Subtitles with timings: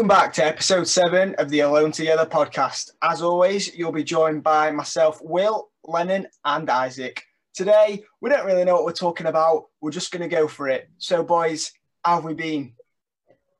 [0.00, 2.92] Welcome back to episode seven of the Alone Together podcast.
[3.02, 7.22] As always, you'll be joined by myself, Will, Lennon, and Isaac.
[7.52, 9.64] Today, we don't really know what we're talking about.
[9.82, 10.88] We're just going to go for it.
[10.96, 11.70] So, boys,
[12.02, 12.72] how have we been?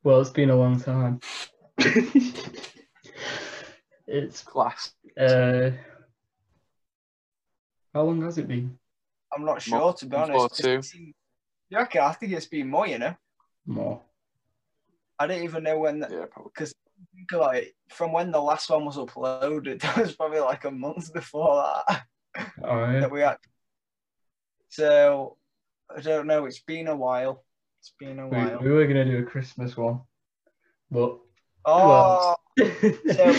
[0.03, 1.21] Well, it's been a long time.
[4.07, 4.93] it's Class.
[5.21, 5.73] uh,
[7.93, 8.79] how long has it been?
[9.37, 10.57] I'm not sure, Month to be or honest.
[10.57, 10.71] two.
[10.71, 11.13] It's- You
[11.77, 12.01] reckon?
[12.01, 13.15] I think it's been more, you know?
[13.67, 14.01] More.
[15.21, 16.53] I don't even know when, Yeah, probably.
[16.57, 19.81] think about it, from when the last one was uploaded.
[19.83, 22.03] That was probably like a month before that.
[22.65, 23.01] Oh yeah.
[23.01, 23.37] that we had.
[24.71, 25.37] So,
[25.95, 26.47] I don't know.
[26.47, 27.45] It's been a while.
[27.81, 28.61] It's been a We, while.
[28.63, 30.01] we were gonna do a Christmas one,
[30.91, 31.19] but
[31.67, 33.35] Oh, so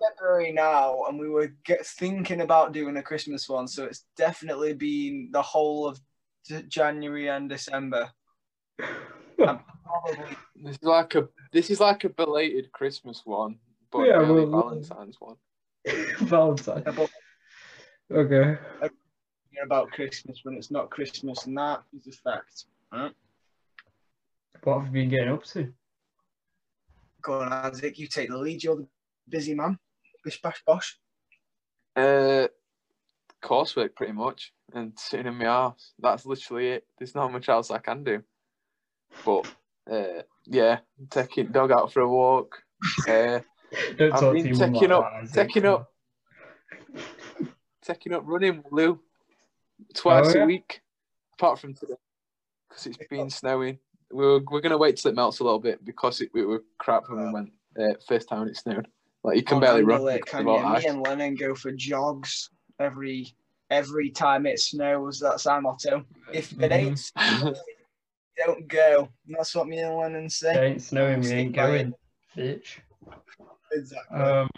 [0.00, 3.68] February now, and we were get, thinking about doing a Christmas one.
[3.68, 6.00] So it's definitely been the whole of
[6.68, 8.10] January and December.
[8.78, 10.36] and Probably.
[10.64, 13.58] This is like a this is like a belated Christmas one,
[13.92, 15.36] but Yeah, early well, Valentine's one.
[16.20, 16.82] Valentine.
[16.86, 17.10] about
[18.10, 18.56] Okay.
[19.62, 22.64] about Christmas when it's not Christmas, and that is a fact.
[24.62, 25.70] What have you been getting up to?
[27.20, 27.98] Go on, Isaac.
[27.98, 28.64] You take the lead.
[28.64, 28.88] You're the
[29.28, 29.78] busy man.
[30.24, 30.98] Bish bash bosh.
[31.94, 32.48] Uh,
[33.42, 35.92] coursework pretty much, and sitting in my house.
[35.98, 36.86] That's literally it.
[36.96, 38.22] There's not much else I can do.
[39.26, 39.46] But
[39.90, 40.78] uh, yeah,
[41.10, 42.62] taking dog out for a walk.
[43.08, 43.40] Uh,
[43.96, 45.92] Don't I've talk been to your taking up- that, taking up-
[47.82, 48.98] taking up running, Lou,
[49.94, 50.42] twice Oh, yeah?
[50.44, 50.80] a week,
[51.38, 51.94] apart from today,
[52.68, 53.78] because it's been snowing.
[54.10, 56.62] We were we're gonna wait till it melts a little bit because it, we were
[56.78, 58.86] crap when we went uh, first time when it snowed.
[59.22, 60.16] Like you can Can't barely handle run.
[60.16, 60.66] it, can you?
[60.66, 63.34] Me and Lennon go for jogs every
[63.70, 65.18] every time it snows.
[65.20, 66.04] That's our motto.
[66.32, 67.54] If it ain't snowing,
[68.36, 69.08] don't go.
[69.26, 70.66] That's what me and Lennon It say.
[70.66, 71.82] ain't snowing, we ain't Stick by it.
[71.82, 71.94] going,
[72.36, 72.78] bitch.
[73.72, 74.20] Exactly.
[74.20, 74.48] Um,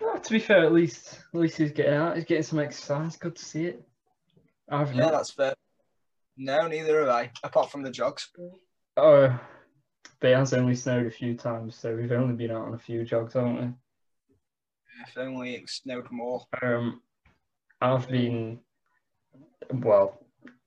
[0.00, 2.16] well, to be fair, at least at least he's getting out.
[2.16, 3.16] He's getting some exercise.
[3.16, 3.82] Good to see it.
[4.68, 5.12] I've yeah, not.
[5.12, 5.54] that's fair.
[6.36, 7.30] No, neither have I.
[7.42, 8.28] Apart from the jogs.
[8.96, 9.38] Oh,
[10.20, 12.78] but it has only snowed a few times, so we've only been out on a
[12.78, 13.72] few jogs, haven't we?
[15.06, 16.44] If only it snowed more.
[16.62, 17.02] Um,
[17.80, 18.60] I've been
[19.72, 20.18] well.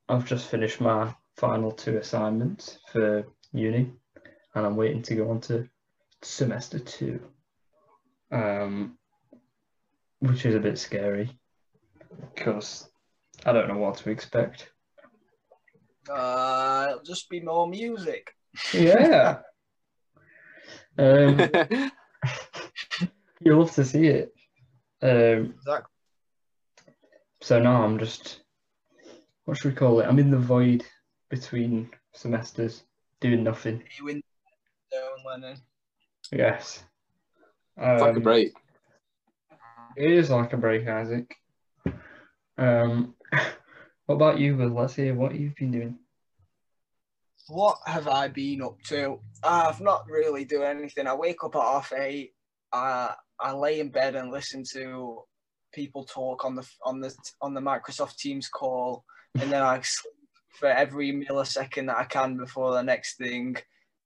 [0.10, 3.92] I've just finished my final two assignments for uni,
[4.56, 5.68] and I'm waiting to go on to
[6.22, 7.20] semester two.
[8.32, 8.98] Um,
[10.20, 11.30] which is a bit scary
[12.34, 12.90] because
[13.46, 14.72] I don't know what to expect.
[16.10, 18.32] Uh, it'll just be more music.
[18.74, 19.40] Yeah.
[20.98, 21.50] um,
[23.42, 24.34] you'll love to see it.
[25.02, 25.92] Um, Exactly.
[27.42, 28.42] so now I'm just,
[29.44, 30.06] what should we call it?
[30.06, 30.86] I'm in the void
[31.34, 32.84] between semesters,
[33.20, 33.82] doing nothing.
[33.98, 34.22] You win.
[34.92, 35.58] Don't, Lennon.
[36.32, 36.84] Yes.
[37.76, 38.54] it's like a Um, break.
[39.98, 41.36] It is like a break, Isaac.
[42.60, 43.16] Um,
[44.06, 44.70] what about you, Will?
[44.70, 45.98] Let's hear what you've been doing.
[47.48, 49.20] What have I been up to?
[49.44, 51.08] I've not really done anything.
[51.08, 52.34] I wake up at half eight.
[52.72, 55.24] I I lay in bed and listen to
[55.74, 57.12] people talk on the on the
[57.42, 59.04] on the Microsoft Teams call,
[59.40, 60.13] and then I sleep
[60.54, 63.58] for every millisecond that I can before the next thing,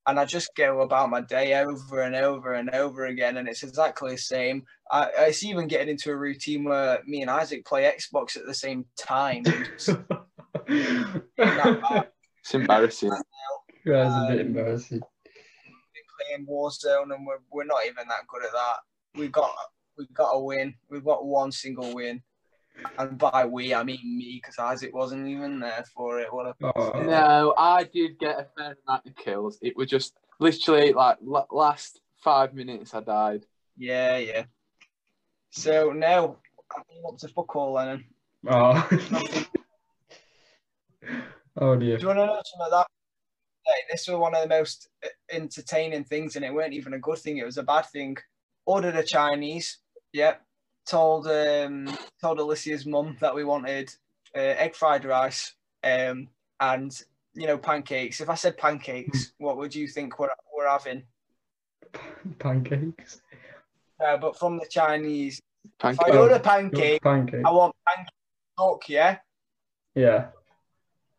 [0.07, 3.63] and I just go about my day over and over and over again, and it's
[3.63, 4.63] exactly the same.
[4.91, 8.53] I, it's even getting into a routine where me and Isaac play Xbox at the
[8.53, 9.43] same time.
[9.45, 11.25] It's embarrassing.
[11.37, 12.07] bad.
[12.41, 13.11] It's embarrassing.
[13.11, 13.23] A
[13.85, 15.01] bit Um, embarrassing.
[16.19, 18.77] playing Warzone and we're, we're not even that good at that.
[19.15, 19.51] We've got
[19.97, 20.73] we've got a win.
[20.89, 22.21] We've got one single win.
[22.99, 26.31] And by we, I mean me, because Isaac wasn't even there for it.
[26.33, 27.01] What a Oh.
[27.01, 29.57] No, I did get a fair amount of kills.
[29.61, 33.45] It was just literally like la- last five minutes I died.
[33.77, 34.43] yeah, yeah.
[35.51, 36.38] So now
[36.75, 38.05] I've been up to fuck all, Lennon.
[38.47, 38.88] Oh.
[41.59, 41.97] Oh dear.
[41.97, 42.85] Do you want to know some of that?
[43.65, 47.00] Hey, this was one of the most uh, entertaining things, and it weren't even a
[47.00, 47.38] good thing.
[47.38, 48.15] It was a bad thing.
[48.68, 49.79] Ordered a Chinese.
[50.13, 50.41] Yep.
[50.88, 53.89] Told um told Alicia's mum that we wanted
[54.36, 55.54] uh, egg fried rice
[55.84, 56.30] um
[56.60, 57.01] and
[57.34, 58.22] you know pancakes.
[58.22, 61.04] If I said pancakes, what would you think we're we're having?
[62.39, 63.22] Pancakes.
[64.04, 66.13] Uh, but from the Chinese, if Pancake.
[66.13, 67.45] I order pancake, Pancake.
[67.45, 68.13] I want pancake
[68.57, 68.88] duck.
[68.88, 69.18] Yeah.
[69.95, 70.28] Yeah.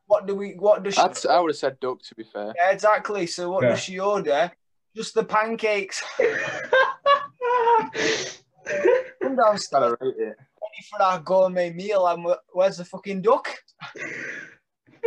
[0.07, 0.53] What do we?
[0.53, 1.03] What does she?
[1.03, 2.55] That's, I would have said duck to be fair.
[2.57, 3.27] Yeah, exactly.
[3.27, 3.71] So what Yeah.
[3.71, 4.51] does she order?
[4.97, 6.03] Just the pancakes.
[9.39, 10.37] Come downstairs Gotta rate it.
[10.37, 12.07] ready for our gourmet meal.
[12.09, 13.49] And wh- where's the fucking duck?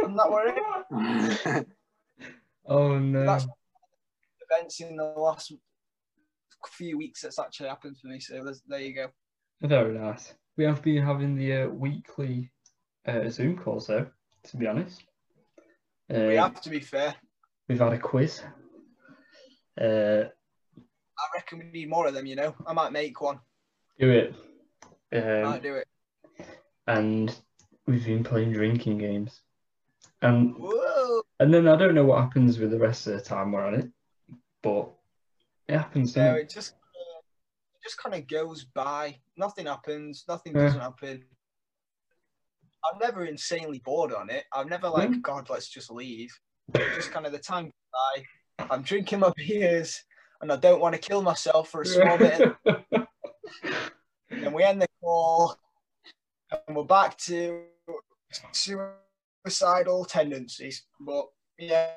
[0.04, 0.56] I'm not worried.
[2.66, 3.20] oh no.
[3.26, 3.48] That's-
[4.50, 5.54] events in the last
[6.68, 8.20] few weeks that's actually happened for me.
[8.20, 9.08] So there's- there you go.
[9.62, 10.34] Very nice.
[10.58, 12.52] We have been having the uh, weekly
[13.08, 14.08] uh, Zoom calls though,
[14.44, 15.04] to be honest.
[16.10, 17.16] we Uh, have to be fair.
[17.68, 18.44] we've had a quiz.
[19.80, 22.26] Uh, I reckon we need more of them.
[22.26, 23.40] You know, I might make one.
[24.02, 24.36] Do it.
[25.14, 25.88] I Um, might do it.
[26.88, 27.34] and
[27.86, 29.42] we've been playing drinking games.
[30.24, 31.22] And Whoa!
[31.40, 33.76] and then I don't know what happens with the rest of the time we're on
[33.76, 33.90] it,
[34.64, 34.92] but
[35.68, 36.14] it happens.
[36.14, 36.42] Doesn't it?
[36.42, 39.18] it just it just kind of goes by.
[39.38, 40.26] Nothing happens.
[40.28, 40.64] Nothing Yeah.
[40.66, 41.24] doesn't happen.
[42.84, 44.46] I'm never insanely bored on it.
[44.54, 45.18] I'm never like, Yeah.
[45.22, 46.32] God, let's just leave.
[46.74, 47.74] It's just kind of the time goes
[48.58, 48.66] by.
[48.72, 50.04] I'm drinking my beers,
[50.42, 52.56] and I don't want to kill myself for a small bit.
[54.30, 55.56] And we end the call,
[56.68, 57.64] and we're back to
[58.52, 60.86] suicidal tendencies.
[61.00, 61.26] But
[61.58, 61.92] yeah,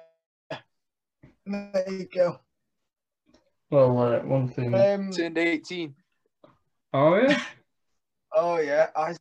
[1.46, 2.40] there you go.
[3.70, 4.74] well, uh, one thing.
[4.74, 5.94] Um, Turned 18.
[6.92, 7.42] oh yeah.
[8.32, 9.18] Oh yeah, I was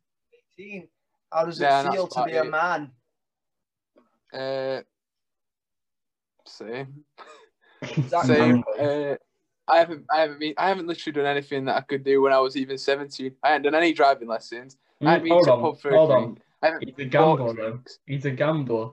[0.58, 0.88] 18.
[1.32, 2.90] How does it Yeah, feel to be a man?
[4.32, 4.82] Uh,
[6.46, 7.04] same.
[7.82, 8.64] Is Same.
[8.78, 9.14] Uh,
[9.66, 12.32] I haven't, I haven't been, I haven't literally done anything that I could do when
[12.32, 13.34] I was even 17.
[13.42, 14.76] I hadn't done any driving lessons.
[15.00, 16.38] I hadn't been hold to a on, pub for a hold drink.
[16.38, 16.38] on.
[16.62, 17.80] I haven't He's a bought gambler though.
[18.06, 18.90] He's a gambler.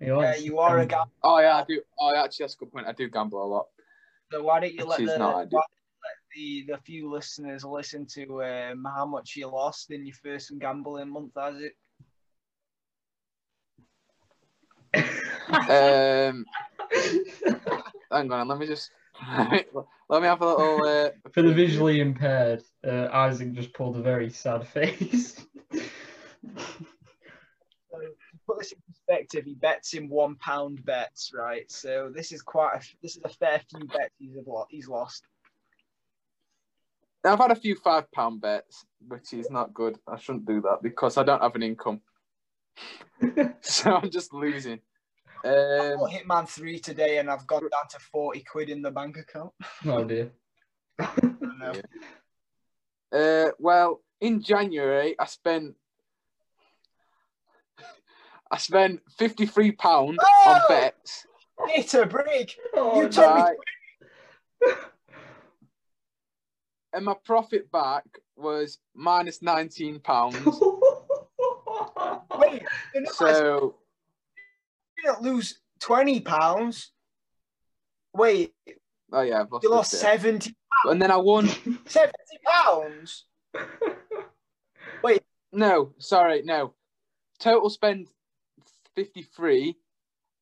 [0.00, 1.12] He Yeah, you to are a gambler.
[1.22, 1.80] Oh yeah, I do.
[2.00, 2.86] Oh, yeah, actually, that's a good point.
[2.86, 3.66] I do gamble a lot.
[4.30, 7.10] So why don't you let Which the, is why not don't let the the few
[7.10, 11.72] listeners listen to um, how much you lost in your first gambling month, has it?
[15.68, 16.44] Um,
[18.10, 18.90] hang on, let me just
[20.08, 20.84] let me have a little.
[20.84, 25.44] Uh, For the visually impaired, uh, Isaac just pulled a very sad face.
[27.90, 28.14] So to
[28.46, 31.70] put this in perspective, he bets in one pound bets, right?
[31.70, 34.88] So this is quite a this is a fair few bets he's have lo- he's
[34.88, 35.24] lost.
[37.24, 39.98] I've had a few five pound bets, which is not good.
[40.06, 42.00] I shouldn't do that because I don't have an income,
[43.62, 44.80] so I'm just losing.
[45.44, 48.90] I Um, bought Hitman three today, and I've got down to forty quid in the
[48.90, 49.52] bank account.
[49.86, 50.32] oh dear.
[50.98, 51.80] I
[53.16, 55.74] uh, well, in January, I spent
[58.50, 60.66] I spent fifty three pound on Oh!
[60.68, 61.26] bets.
[61.68, 62.56] Hit a break.
[62.74, 63.42] Oh, You told me
[66.96, 68.04] and my profit back
[68.36, 70.36] was minus nineteen pounds.
[72.38, 72.62] Wait,
[72.94, 73.76] I so
[75.02, 76.92] didn't lose twenty pounds.
[78.14, 78.54] Wait,
[79.12, 80.00] oh yeah, I've lost you lost bit.
[80.00, 80.54] 70,
[80.84, 81.48] and then I won.
[81.86, 82.12] 70
[82.44, 83.24] pounds.
[85.02, 85.22] Wait.
[85.52, 86.74] No, sorry, no.
[87.38, 88.08] Total spend
[88.94, 89.76] fifty three,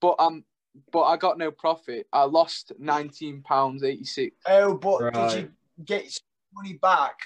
[0.00, 0.44] but um,
[0.92, 2.06] but I got no profit.
[2.12, 4.36] I lost nineteen pounds eighty six.
[4.46, 6.24] Oh, but did you get some
[6.54, 7.16] money back?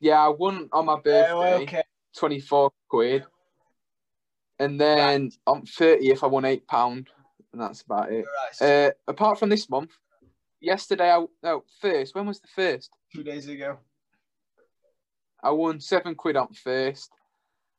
[0.00, 1.32] Yeah, I won on my birthday.
[1.32, 1.82] Oh, okay.
[2.16, 3.24] 24 quid.
[4.58, 7.06] And then on 30th, I won £8,
[7.52, 8.24] and that's about it.
[8.60, 9.92] Right, Uh, apart from this month,
[10.60, 12.90] yesterday, I no, first, when was the first?
[13.14, 13.78] two days ago.
[15.42, 17.10] I won seven quid on first.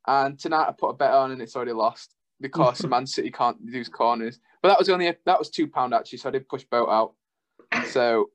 [0.06, 3.57] And tonight, I put a bet on, and it's already lost because Man City can't
[3.66, 4.40] use corners.
[4.62, 7.14] But that was only, a, that was £2 actually, so I did push boat out.
[7.88, 8.30] So,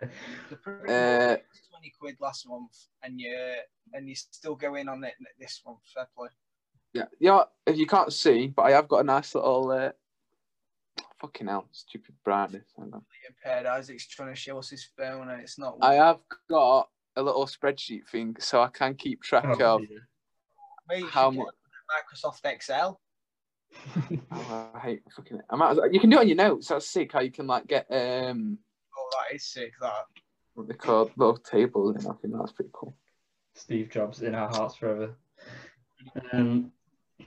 [0.00, 1.36] Uh,
[1.70, 3.36] twenty quid last month, and you
[3.92, 5.80] and you're still going on it this month.
[5.92, 6.28] Fair play.
[6.92, 9.90] Yeah, yeah, if you can't see, but I have got a nice little, uh,
[11.20, 12.66] fucking hell, stupid brightness.
[12.76, 13.02] Hang on.
[13.28, 15.76] Impaired Isaac's trying to show us his phone, and it's not.
[15.82, 16.18] I have
[16.48, 20.08] got a little spreadsheet thing so I can keep track Oh, of dear.
[20.88, 21.46] Mate, you how much.
[21.90, 23.00] Microsoft Excel.
[24.30, 25.40] Oh, I hate fucking.
[25.50, 26.68] I might as well, you can do it on your notes.
[26.68, 27.12] That's sick.
[27.12, 28.58] How you can like get um
[28.96, 29.72] Oh, that is sick.
[29.80, 30.04] That.
[30.54, 32.96] what they call little tables and I think that's pretty cool.
[33.54, 35.14] Steve Jobs in our hearts forever.
[36.32, 36.72] Um,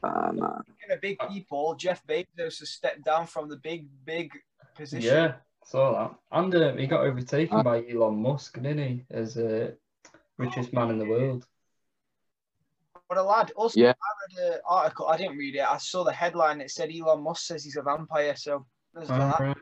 [0.04, 0.62] Nah.
[0.62, 4.32] Speaking of big people, Jeff Bezos has stepped down from the big, big
[4.76, 5.02] position.
[5.14, 5.34] yeah,
[5.66, 6.16] saw that.
[6.38, 9.06] And uh, he got overtaken by Elon Musk, didn't he?
[9.12, 9.72] As uh,
[10.38, 11.46] richest man in the world.
[13.10, 13.52] But a lad.
[13.58, 13.92] Also, Yeah.
[13.92, 15.08] I read an article.
[15.08, 15.70] I didn't read it.
[15.70, 16.62] I saw the headline.
[16.62, 18.36] It said Elon Musk says he's a vampire.
[18.38, 19.40] So there's that.
[19.40, 19.58] Alright.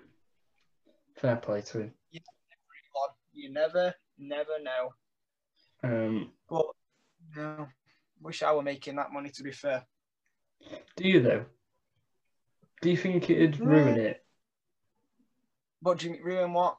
[1.18, 1.94] Fair play to him.
[2.14, 3.16] Elon.
[3.34, 4.90] You never, never know.
[5.84, 6.66] Um, But
[7.36, 7.68] no,
[8.22, 9.30] wish I were making that money.
[9.32, 9.84] To be fair.
[10.96, 11.46] Do you though?
[12.82, 14.24] Do you think it'd ruin it?
[15.82, 16.78] What do you mean, ruin what?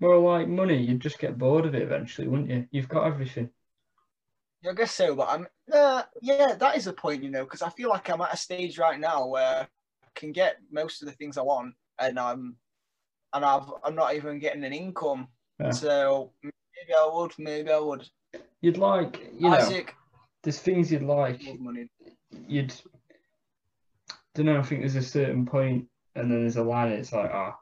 [0.00, 2.66] Well, like money, you'd just get bored of it eventually, wouldn't you?
[2.70, 3.50] You've got everything.
[4.62, 7.62] Yeah, I guess so, but I'm uh, yeah, that is a point, you know, because
[7.62, 9.68] I feel like I'm at a stage right now where
[10.04, 12.56] I can get most of the things I want, and I'm
[13.32, 15.28] and I've I'm not even getting an income.
[15.60, 15.70] Yeah.
[15.70, 18.08] So maybe I would, maybe I would.
[18.60, 19.82] You'd like, you know,
[20.42, 21.42] there's things you'd like.
[21.60, 21.88] money.
[22.48, 22.74] You'd,
[24.34, 24.58] don't know.
[24.58, 26.92] I think there's a certain point, and then there's a line.
[26.92, 27.58] It's like, ah,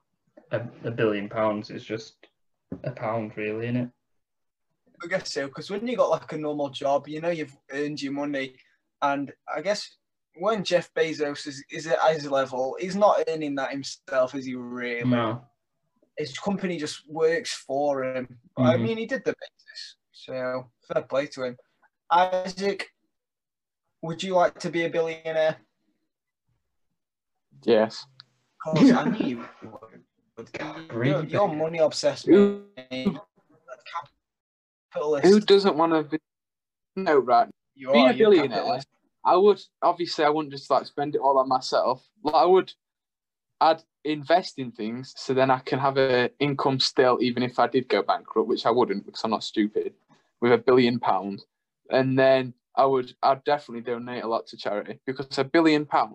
[0.52, 2.14] a, a billion pounds is just
[2.84, 3.90] a pound, really, isn't it?
[5.02, 8.02] I guess so, because when you got like a normal job, you know you've earned
[8.02, 8.56] your money,
[9.00, 9.96] and I guess
[10.36, 14.54] when Jeff Bezos is, is at his level, he's not earning that himself, is he
[14.54, 15.04] really?
[15.04, 15.42] No.
[16.18, 18.38] His company just works for him.
[18.58, 18.82] I Mhm.
[18.82, 21.56] mean, he did the business, so fair play to him.
[22.10, 22.90] Isaac,
[24.02, 25.56] would you like to be a billionaire?
[27.64, 28.06] Yes.
[28.62, 29.26] 'Cause I knew
[29.62, 30.04] you would.
[30.92, 32.64] Really You're, you're money obsessed, Who-
[34.92, 35.26] Capitalist.
[35.26, 36.18] Who doesn't want to be?
[36.96, 37.48] No, right.
[37.74, 38.88] you being are, a billionaire, capitalist.
[39.24, 42.02] I would obviously I wouldn't just like spend it all on myself.
[42.22, 42.72] Like I would,
[43.60, 47.66] I'd invest in things so then I can have a income still, even if I
[47.66, 49.94] did go bankrupt, which I wouldn't because I'm not stupid.
[50.40, 51.44] With a billion pounds,
[51.90, 56.14] and then I would, I'd definitely donate a lot to charity because a billion pound.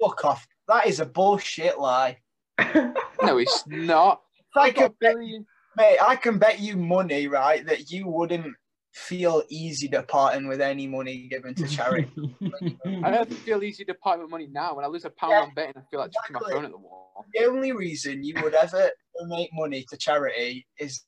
[0.00, 0.46] Fuck off.
[0.68, 2.18] That is a bullshit lie.
[3.20, 4.20] No, it's not.
[4.54, 5.44] I I can a bet, billion.
[5.76, 8.54] mate, I can bet you money, right, that you wouldn't
[8.94, 12.08] feel easy departing with any money given to charity.
[13.04, 14.76] I don't feel easy to part with money now.
[14.76, 16.54] When I lose a pound Yeah, on betting, I feel like chucking my exactly.
[16.54, 17.24] phone at the wall.
[17.34, 21.04] the only reason you would ever donate money to charity is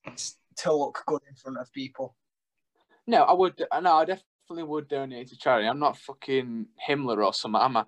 [0.56, 2.16] to look good in front of people.
[3.06, 3.56] No, I would.
[3.80, 4.24] No, I definitely
[4.58, 5.68] would donate to charity.
[5.68, 7.84] I'm not fucking Himmler or something, am I?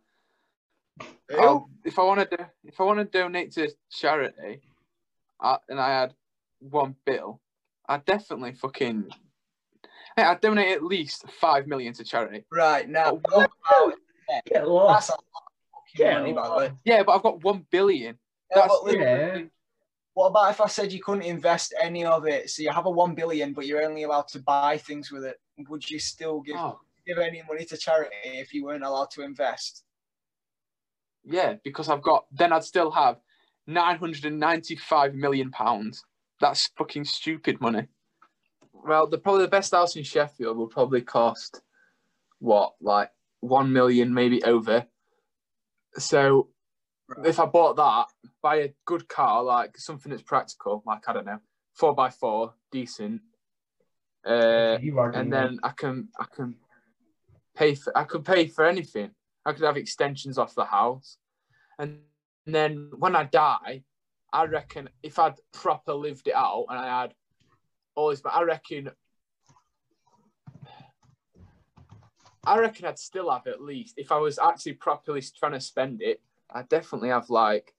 [1.38, 4.60] I'll, if I want to, if I want to donate to charity,
[5.40, 6.14] I, and I had
[6.60, 7.40] one bill,
[7.88, 9.08] I'd definitely fucking.
[10.16, 12.44] Hey, I'd donate at least five million to charity.
[12.52, 13.98] Right, now, Oh, what about-
[14.46, 15.08] Get that's lost.
[15.10, 15.24] a lot of
[15.74, 16.72] fucking Get money, by the way.
[16.84, 18.16] Yeah, but I've got one billion.
[18.50, 19.38] Yeah, That's but Yeah.
[20.14, 22.50] What about if I said you couldn't invest any of it?
[22.50, 25.38] So you have a one billion, but you're only allowed to buy things with it.
[25.68, 29.22] Would you still give Oh, give any money to charity if you weren't allowed to
[29.22, 29.84] invest?
[31.24, 32.26] yeah, because I've got.
[32.32, 33.18] Then I'd still have
[33.66, 36.04] nine hundred and ninety-five million pounds.
[36.40, 37.86] That's fucking stupid money.
[38.72, 41.60] Well, the probably the best house in Sheffield will probably cost
[42.40, 44.86] what, like one million, maybe over.
[45.98, 46.48] So
[47.24, 48.06] if I bought that,
[48.42, 51.38] buy a good car, like something that's practical, like I don't know,
[51.74, 53.20] four by four, decent,
[54.26, 54.78] uh,
[55.14, 56.56] and then I can I can
[57.56, 59.10] pay for I could pay for anything.
[59.44, 61.18] I could have extensions off the house,
[61.78, 61.98] and
[62.46, 63.82] then when I die,
[64.32, 67.14] I reckon if I'd proper lived it out and I had
[67.94, 68.90] all this, but I reckon.
[72.44, 76.02] I reckon I'd still have at least if I was actually properly trying to spend
[76.02, 76.20] it.
[76.50, 77.72] I'd definitely have like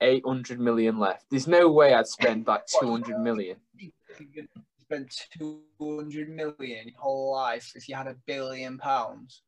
[0.00, 1.26] eight hundred million left.
[1.30, 3.56] There's no way I'd spend like two hundred million.
[4.88, 9.42] You could spend two hundred million your whole life if you had a billion pounds.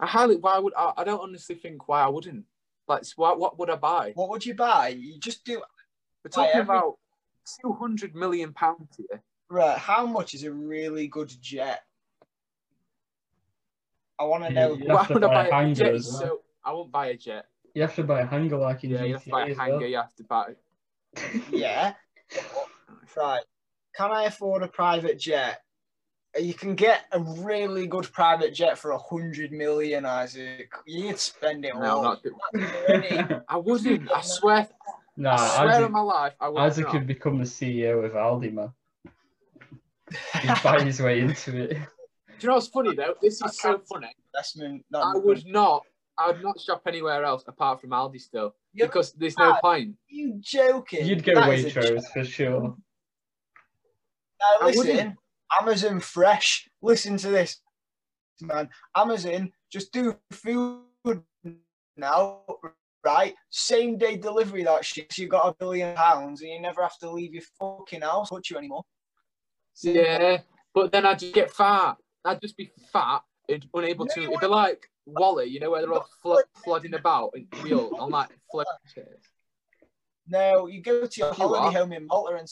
[0.00, 0.36] I highly.
[0.36, 0.92] Why would I?
[0.98, 2.44] I don't honestly think why I wouldn't.
[2.88, 3.38] Like, so what?
[3.38, 4.12] What would I buy?
[4.14, 4.88] What would you buy?
[4.88, 5.62] You just do
[6.24, 6.98] We're talking every- about
[7.62, 9.22] two hundred million pounds here.
[9.48, 9.78] right.
[9.78, 11.82] How much is a really good jet?
[14.18, 14.74] I want to know.
[14.74, 15.92] you Why have to would I buy buy a a hangar jet?
[15.92, 16.00] well.
[16.02, 17.46] So I won't buy a jet.
[17.74, 19.50] You have to buy a hangar like in Yeah, you have to buy GTA a
[19.50, 19.78] as hangar.
[19.78, 19.86] well.
[19.88, 20.54] You have to buy.
[21.50, 21.94] Yeah.
[23.16, 23.42] Right.
[23.96, 25.60] Can I afford a private jet?
[26.40, 30.72] You can get a really good private jet for a hundred million, Isaac.
[30.84, 32.06] You'd spend it No, all.
[32.06, 32.20] I'm
[33.28, 33.44] not.
[33.48, 34.10] I wouldn't.
[34.10, 34.68] I swear.
[35.16, 36.92] nah, I swear Isaac, on my life, I would Isaac not.
[36.92, 38.72] could become the CEO of Aldi, man.
[40.42, 41.68] He'd buy his way into it.
[41.70, 41.76] Do
[42.40, 43.14] you know what's funny though?
[43.22, 44.08] This is so funny.
[44.34, 44.84] Investment.
[44.92, 45.82] I Not would not.
[46.18, 49.94] I would not shop anywhere else apart from Aldi still You're- because there's no point.
[50.08, 51.06] you joking?
[51.06, 52.76] You'd go That is a Waitrose for sure.
[54.60, 55.16] Now listen.
[55.60, 56.68] Amazon Fresh.
[56.82, 57.60] Listen to this,
[58.40, 58.68] man.
[58.96, 60.82] Amazon just do food
[61.96, 62.40] now,
[63.04, 63.34] right?
[63.50, 64.64] Same day delivery.
[64.64, 65.12] That shit.
[65.12, 68.30] So you got a billion pounds, and you never have to leave your fucking house,
[68.30, 68.82] touch you anymore.
[69.82, 70.38] Yeah,
[70.74, 71.96] but then I'd just get fat.
[72.24, 74.22] I'd just be fat and unable to.
[74.22, 78.10] It'd be like WALL-E, you know, where they're all flo- flooding about and wheel on
[78.10, 78.30] like
[78.94, 79.20] chairs.
[80.26, 81.72] No, you go to your You holiday are.
[81.82, 82.48] home in Malta and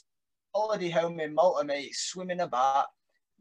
[0.55, 1.95] holiday home in Malta, mate.
[1.95, 2.87] Swimming about,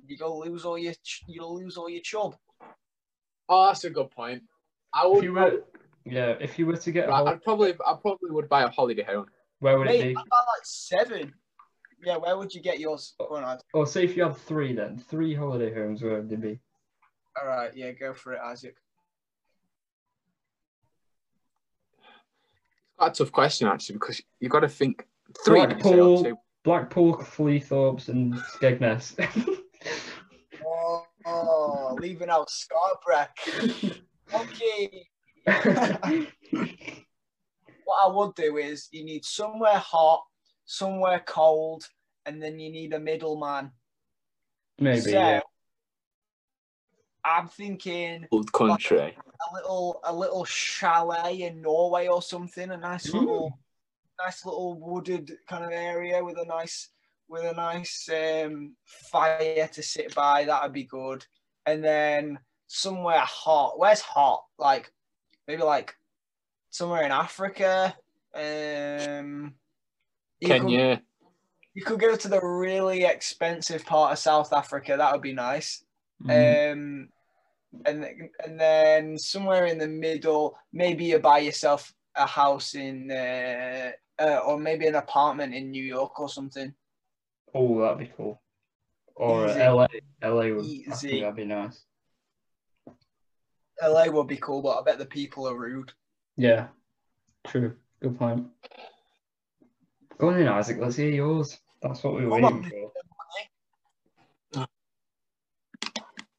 [0.05, 2.35] you go lose all your ch- you'll lose all your chub.
[3.49, 4.43] Oh, that's a good point.
[4.93, 5.63] I If you were,
[6.05, 8.63] yeah, if you were to get a Right, hol- I'd probably, I probably would buy
[8.63, 9.27] a holiday home.
[9.59, 10.09] where would it be?
[10.11, 11.33] I got like seven.
[12.03, 13.13] Yeah, where would you get yours?
[13.19, 13.65] Go on, Isaac.
[13.73, 16.59] Or say if you had three, then three holiday homes, where would they be?
[17.39, 18.75] All right, yeah, go for it, Isaac.
[21.93, 25.07] It's quite a tough question actually because you've got to think
[25.45, 26.37] Three, did you say, or Blackpool, two?
[26.63, 29.15] Blackpool, Cleethorpes, and Skegness.
[30.65, 33.27] Oh, oh, leaving out Scarborough.
[34.33, 35.07] okay.
[37.85, 40.23] what I would do is you need somewhere hot,
[40.65, 41.87] somewhere cold,
[42.25, 43.71] and then you need a middleman.
[44.79, 45.39] Maybe, so, yeah.
[47.23, 49.15] I'm thinking Old country.
[49.51, 53.19] a little a little chalet in Norway or something, a nice Mm.
[53.19, 53.59] little
[54.25, 56.89] nice little wooded kind of area with a nice
[57.27, 60.45] with a nice um, fire to sit by.
[60.45, 61.25] That'd be good.
[61.65, 63.79] And then somewhere hot.
[63.79, 64.43] Where's hot?
[64.57, 64.91] Like
[65.47, 65.95] maybe like
[66.69, 67.95] somewhere in Africa.
[68.35, 69.55] Um,
[70.39, 70.71] you could-
[71.73, 74.97] you could go to the really expensive part of South Africa.
[74.97, 75.83] That would be nice.
[76.23, 76.73] Mm.
[76.73, 77.09] Um,
[77.85, 78.05] and
[78.43, 84.37] and then somewhere in the middle, maybe you buy yourself a house in, uh, uh,
[84.45, 86.73] or maybe an apartment in New York or something.
[87.53, 88.41] oh, that'd be cool.
[89.15, 89.59] Or uh, Easy.
[89.59, 89.87] LA.
[90.23, 91.19] LA would Easy.
[91.21, 91.83] that'd be nice.
[93.81, 95.91] LA would be cool, but I bet the people are rude.
[96.37, 96.67] Yeah,
[97.47, 97.75] true.
[98.01, 98.47] Good point.
[100.17, 100.77] Go on then, Isaac.
[100.79, 101.59] Let's hear yours.
[101.81, 102.61] That's what we were Come on.
[102.61, 102.69] waiting
[104.53, 104.67] for.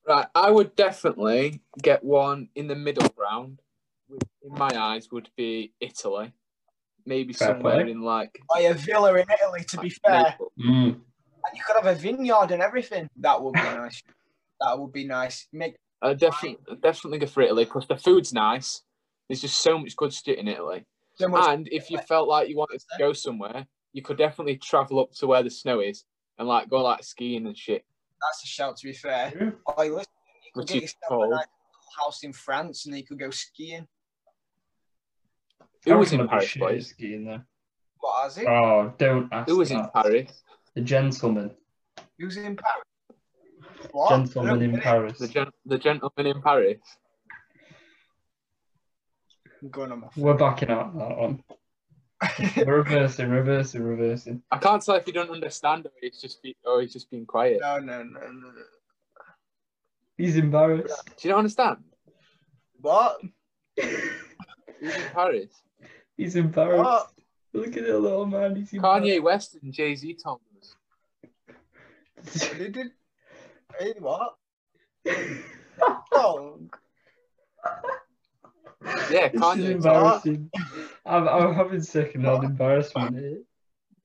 [0.07, 3.61] Right, I would definitely get one in the middle ground.
[4.09, 6.33] Which in my eyes would be Italy,
[7.07, 7.91] maybe Fair somewhere play.
[7.91, 8.41] in like.
[8.53, 10.95] by a villa in Italy, to be fair, Mm.
[10.95, 13.09] and you could have a vineyard and everything.
[13.17, 14.03] That would be nice.
[14.61, 15.49] That would be nice.
[15.53, 18.83] Make I definitely definitely go for Italy because the food's nice.
[19.29, 20.85] There's just so much good shit in Italy.
[21.15, 21.35] so.
[21.37, 25.13] And if you felt like you wanted to go somewhere, you could definitely travel up
[25.13, 26.05] to where the snow is
[26.39, 27.85] and like go like skiing and shit.
[28.21, 29.31] That's a shout, to be fair.
[29.31, 29.53] True.
[29.67, 29.95] Oh, listen,
[30.45, 31.47] you could Which get yourself a nice
[31.99, 33.87] house in France, and then you could go skiing.
[35.85, 36.89] Who was in Paris, shit boys?
[36.89, 37.45] skiing there.
[37.99, 38.47] What has it?
[38.47, 39.87] Oh, don't ask Who was in.
[39.95, 40.43] Paris?
[40.75, 41.51] The gentleman.
[42.19, 42.85] Who's in Paris?
[43.91, 44.11] What?
[44.11, 44.81] Gentleman I in.
[44.81, 45.19] Paris.
[45.19, 46.79] The gen- the gentleman in Paris.
[49.63, 51.43] I'm going on my We're backing out that one.
[52.57, 54.43] We're reversing, reversing, reversing.
[54.51, 57.27] I can't tell if you don't understand or he's just be- or he's just being
[57.27, 57.59] quiet.
[57.61, 58.31] No, no, no, no.
[58.31, 58.53] no.
[60.17, 61.03] He's embarrassed.
[61.17, 61.79] Do you not understand?
[62.81, 63.21] What?
[64.83, 65.63] Who's in Paris?
[66.17, 66.83] He's embarrassed.
[66.83, 67.11] What?
[67.55, 68.57] Look at the little man.
[68.57, 69.05] He's embarrassed.
[69.07, 70.75] Kanye West and Jay Z told us.
[72.59, 72.91] They did.
[73.79, 74.35] Hey, what?
[76.13, 76.71] Song.
[79.11, 79.71] Yeah, This is Kanye.
[79.71, 80.51] embarrassing.
[81.07, 83.39] I'm, I'm having second-hand embarrassment here.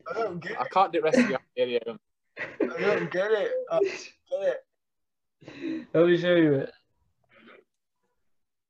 [0.09, 0.57] I don't get it.
[0.59, 1.79] I can't do the rest of the video.
[1.87, 1.99] Um.
[2.61, 3.51] I don't get it.
[3.71, 4.63] I don't get
[5.43, 5.87] it.
[5.93, 6.71] Let me show you it.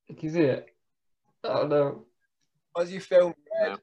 [0.08, 0.68] Can you see it?
[1.44, 2.06] Oh no.
[2.74, 3.34] What's your film?
[3.62, 3.78] No.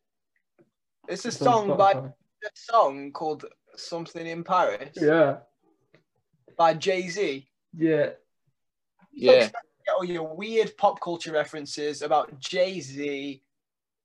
[1.08, 2.12] It's a It's song by a
[2.54, 3.44] song called
[3.76, 5.38] "Something in Paris" Yeah.
[6.56, 7.48] by Jay Z.
[7.76, 8.10] Yeah.
[9.12, 9.48] Yeah.
[9.86, 13.42] Get all your weird pop culture references about Jay Z.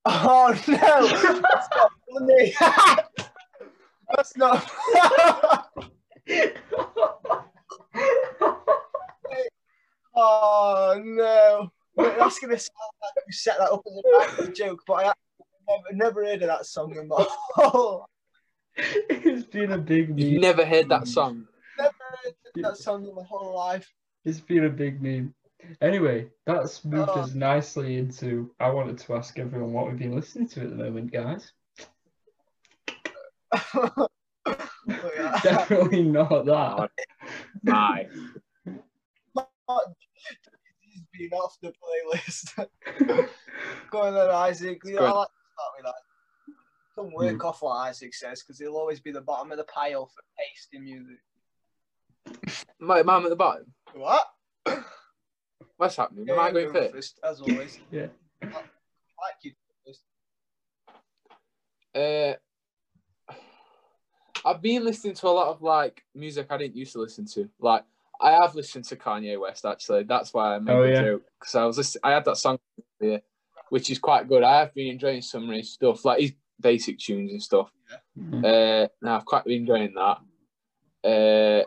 [0.06, 1.08] Oh no,
[1.42, 2.54] that's not funny.
[4.16, 4.72] that's not.
[10.16, 13.84] oh no, Wait, that's gonna sound like you set that up
[14.40, 15.14] as a joke, but I
[15.68, 18.06] never, never heard of that song in my whole.
[18.76, 21.48] it's been a big You've never heard that song.
[21.78, 22.34] Never heard
[22.64, 23.92] that song in my whole life.
[24.26, 25.34] It's been a big meme.
[25.82, 27.22] Anyway, that's moved Oh.
[27.22, 28.54] us nicely into.
[28.60, 31.52] I wanted to ask everyone what we've been listening to at the moment, guys.
[33.74, 34.08] Oh,
[35.44, 36.90] Definitely not that.
[37.68, 38.08] Aye.
[41.20, 42.56] He's been off the playlist.
[43.92, 44.82] Go on then, Isaac.
[44.86, 46.54] You know, I like to start with that.
[46.96, 50.06] Don't work off what Isaac says because he'll always be the bottom of the pile
[50.06, 51.20] for taste music.
[52.80, 53.66] My mum at the bottom.
[53.94, 54.26] What?
[55.76, 56.26] What's happening?
[56.28, 57.20] Yeah, Am I going go first?
[57.22, 57.80] As always.
[57.92, 58.08] Yeah.
[58.42, 59.52] I like you
[59.86, 60.02] first.
[61.94, 63.36] Uh,
[64.46, 67.50] I've been listening to a lot of like music I didn't used to listen to.
[67.60, 67.84] Like
[68.22, 70.04] I have listened to Kanye West actually.
[70.04, 71.02] That's why I made Oh, the yeah.
[71.02, 72.02] joke because I was listening.
[72.04, 72.60] I had that song
[73.00, 73.22] here,
[73.70, 74.44] which is quite good.
[74.44, 77.72] I have been enjoying some of his stuff, like his basic tunes and stuff.
[78.18, 78.44] Mhm.
[78.44, 80.18] Uh, now I've quite been enjoying that.
[81.02, 81.64] Uh,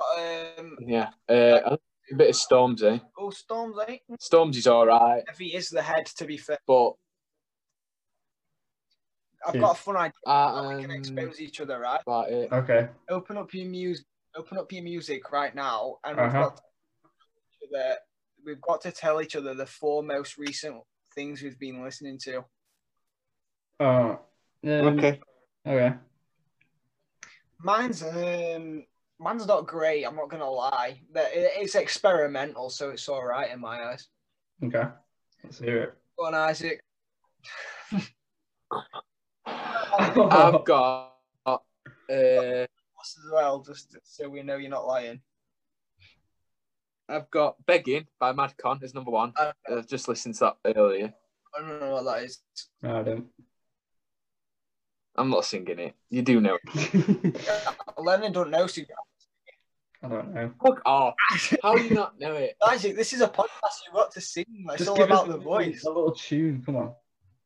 [0.60, 1.76] Um, yeah, uh,
[2.10, 3.00] a bit of Stormzy.
[3.16, 3.96] oh, Storms, eh?
[4.20, 6.58] Stormzy's all right, If he is the head, to be fair.
[6.66, 6.92] but
[9.46, 9.60] I've Yeah.
[9.62, 10.12] got a fun idea.
[10.26, 12.00] uh, we can um, expose each other, right?
[12.02, 12.52] about it.
[12.52, 12.88] Okay.
[13.08, 14.06] Open up your music.
[14.34, 16.26] Open up your music right now, and Uh-huh.
[16.32, 17.96] we've got to tell each other,
[18.44, 20.82] we've got to tell each other the four most recent
[21.14, 22.44] things we've been listening to.
[23.80, 24.18] Oh.
[24.64, 25.20] um, Okay.
[27.58, 28.84] Mine's um,
[29.20, 30.04] mine's not great.
[30.04, 31.00] I'm not gonna lie.
[31.12, 34.08] That It's experimental, so it's all right in my eyes.
[34.64, 34.84] Okay.
[35.44, 35.94] Let's hear it.
[36.18, 36.80] Go on, Isaac.
[39.46, 41.12] I've got
[41.46, 41.58] uh,
[43.02, 45.20] Us as well, just so we know you're not lying.
[47.08, 49.32] I've got Begging by Madcon is number one.
[49.36, 51.12] Uh, I've just listened to that earlier.
[51.54, 52.38] I don't know what that is.
[52.80, 53.26] No, I don't.
[55.16, 55.94] I'm not singing it.
[56.10, 57.36] You do know it.
[57.98, 58.68] Lennon don't know.
[58.68, 58.82] So
[60.04, 60.52] I don't know.
[60.64, 61.14] Fuck off.
[61.60, 62.56] How do you not know it?
[62.68, 63.82] Isaac, this is a podcast.
[63.84, 64.44] You've got to sing.
[64.68, 65.82] It's Just all give about the little- voice.
[65.84, 66.62] A little tune.
[66.64, 66.94] Come on.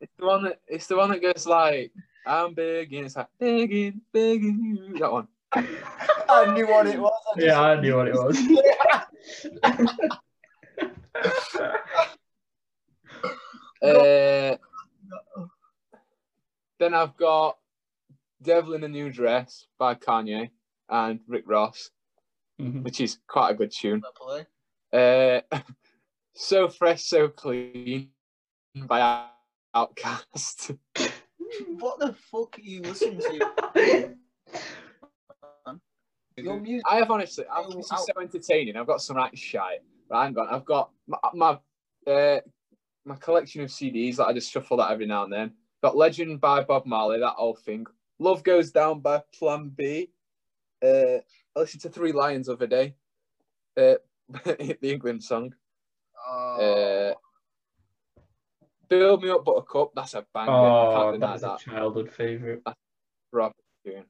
[0.02, 1.92] It's the one that it's the one that goes like
[2.26, 4.98] I'm begging, it's like begging, begging you.
[4.98, 5.28] That one.
[5.52, 7.12] I knew what it was.
[7.35, 8.38] I just- Yeah, I knew what it was.
[13.82, 14.56] Uh,
[16.80, 17.56] then I've got
[18.42, 20.50] Devil in a New Dress by Kanye
[20.88, 21.90] and Rick Ross,
[22.61, 22.82] Mhm.
[22.82, 24.02] which is quite a good tune.
[24.92, 25.40] Uh,
[26.35, 28.11] so Fresh, So Clean
[28.74, 29.28] by
[29.74, 30.76] OutKast.
[31.78, 34.16] What the fuck are you listening to?
[36.37, 36.85] Your music.
[36.88, 37.96] I have honestly, I've, Oh, this is ow.
[37.96, 38.77] so entertaining.
[38.77, 39.81] I've got some right shite.
[40.11, 40.49] Right, hang on.
[40.49, 41.59] I've got my my,
[42.12, 42.40] uh,
[43.05, 45.53] my collection of CDs that I just shuffle that every now and then.
[45.83, 47.87] Got Legend by Bob Marley, that old thing.
[48.18, 50.11] Love Goes Down by Plan B.
[50.85, 51.18] Uh,
[51.57, 52.94] I listened to Three Lions the other day.
[53.77, 53.94] Uh,
[54.44, 55.55] the England song.
[56.29, 57.12] Oh.
[57.12, 57.14] Uh,
[58.88, 60.53] Build Me Up Buttercup, that's a banger.
[60.53, 62.62] I Oh, can't deny that's a childhood favourite.
[63.33, 64.05] Proper tune.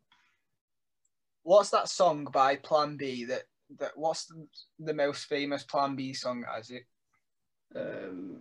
[1.47, 3.25] What's that song by Plan B?
[3.27, 3.45] That
[3.79, 4.45] that what's the,
[4.81, 6.45] the most famous Plan B song?
[6.53, 6.89] Isaac?
[7.77, 8.41] Um,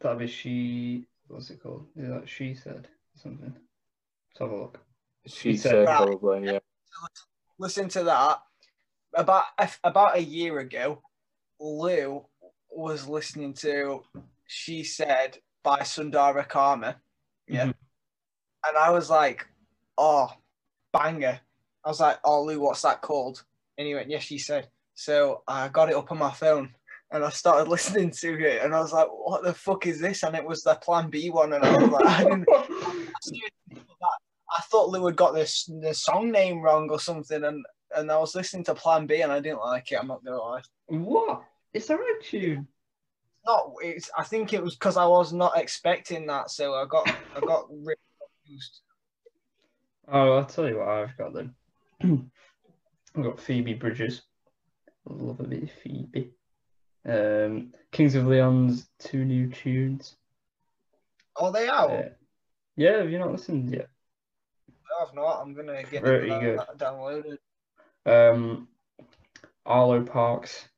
[0.00, 1.04] that was she.
[1.28, 1.88] What's it called?
[1.94, 2.88] Is that she said
[3.22, 3.52] something?
[3.54, 4.78] Let's have a look.
[5.26, 5.96] She said- said Right.
[6.06, 6.58] probably, yeah.
[7.58, 8.38] Listen to that.
[9.14, 9.44] About
[9.84, 11.02] about a year ago,
[11.60, 12.24] Lou
[12.70, 14.04] was listening to
[14.46, 16.96] "She Said" by Sundara Karma.
[17.46, 17.66] Yeah.
[17.66, 17.74] Mhm.
[18.66, 19.46] And I was like,
[19.98, 20.32] oh,
[20.94, 21.40] banger.
[21.84, 23.42] I was like, oh, Lou, what's that called?
[23.78, 24.68] And he went, yes, she said.
[24.94, 26.74] So I got it up on my phone
[27.10, 30.22] and I started listening to it and I was like, what the fuck is this?
[30.22, 31.52] And it was the Plan B one.
[31.52, 32.24] And I was like, I,
[34.54, 37.42] I thought Lou had got this the song name wrong or something.
[37.42, 37.64] And,
[37.96, 39.96] and I was listening to Plan B and I didn't like it.
[39.96, 40.62] I'm not to lie.
[40.88, 41.42] what?
[41.72, 42.68] It's a right tune.
[43.44, 46.50] Not, it's, I think it was because I was not expecting that.
[46.50, 47.96] So I got, I got really
[48.44, 48.80] confused.
[50.06, 51.54] Oh, I'll tell you what I've got then.
[53.16, 54.22] I've got Phoebe Bridgers.
[55.08, 56.32] I love a bit of Phoebe.
[57.06, 60.16] Um, Kings of Leon's two new tunes.
[61.36, 61.90] Oh, they out?
[61.90, 62.02] Uh,
[62.76, 63.88] yeah, have you not listened yet?
[64.68, 65.40] No, I've not.
[65.40, 66.60] I'm gonna get Very that, good.
[66.78, 67.38] downloaded.
[68.04, 68.68] Um,
[69.64, 70.68] Arlo Parks,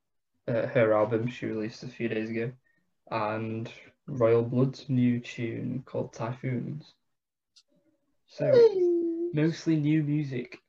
[0.48, 2.52] uh, her album she released a few days ago,
[3.10, 3.70] and
[4.06, 6.94] Royal Blood's new tune called Typhoons.
[8.26, 8.50] So
[9.32, 10.60] mostly new music.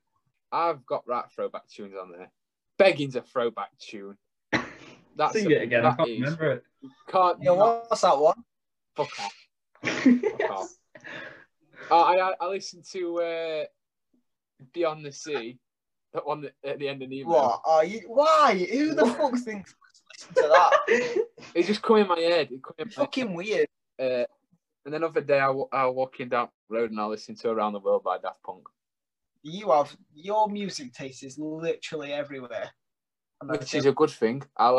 [0.51, 2.31] I've got right throwback tunes on there.
[2.77, 4.17] Begging's a throwback tune.
[5.17, 5.85] That's Sing a- it again.
[5.85, 6.63] I can't is- remember it.
[7.09, 8.43] Can't You know what's that one?
[8.95, 9.47] fuck off.
[10.49, 10.69] off.
[11.91, 13.63] Uh, I I- I listened to uh,
[14.73, 15.57] Beyond the Sea,
[16.13, 17.29] that one that, at the end of Nemo.
[17.29, 18.01] What are you?
[18.07, 18.67] Why?
[18.71, 19.73] Who the fuck thinks
[20.17, 21.25] listen to that?
[21.53, 22.49] It just come in my head.
[22.51, 23.67] It come in my Fucking weird.
[23.99, 24.25] Uh,
[24.85, 27.49] and then other day I I was walking down the road and I listened to
[27.49, 28.63] Around the World by Daft Punk,
[29.47, 32.71] You have your music taste is literally everywhere.
[33.41, 34.41] And which is a good thing.
[34.57, 34.69] I,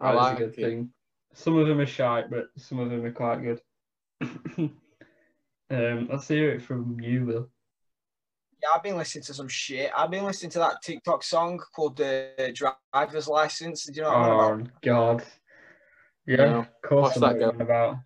[0.00, 0.56] I That is like a good it.
[0.56, 0.90] thing.
[1.34, 3.60] Some of them are shite, but some of them are quite good.
[5.70, 7.48] um, let's hear it from you, Will.
[8.60, 9.92] yeah, I've been listening to some shit.
[9.96, 12.52] I've been listening to that TikTok song called the
[12.92, 13.84] Driver's License.
[13.84, 14.70] Do you know what I'm on Oh about?
[14.82, 15.24] God.
[16.26, 16.58] Yeah, No.
[16.58, 17.58] of course What's I that know what go?
[17.58, 17.98] you're about.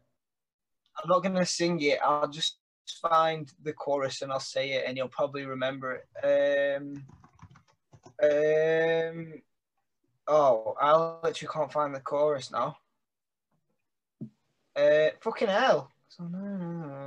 [1.03, 2.01] I'm not gonna sing it.
[2.05, 2.59] I'll just
[3.00, 6.76] find the chorus and I'll say it, and you'll probably remember it.
[6.78, 7.05] Um,
[8.22, 9.42] um,
[10.28, 12.76] oh, I literally can't find the chorus now.
[14.76, 15.90] Uh, fucking hell.